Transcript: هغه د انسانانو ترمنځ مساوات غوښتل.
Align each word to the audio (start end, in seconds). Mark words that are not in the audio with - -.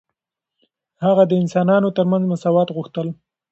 هغه 1.05 1.23
د 1.27 1.31
انسانانو 1.41 1.89
ترمنځ 1.97 2.23
مساوات 2.31 2.67
غوښتل. 2.75 3.07